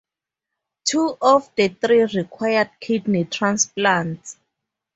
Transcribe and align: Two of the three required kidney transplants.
Two 0.83 1.15
of 1.21 1.47
the 1.55 1.67
three 1.67 2.05
required 2.05 2.71
kidney 2.79 3.25
transplants. 3.25 4.35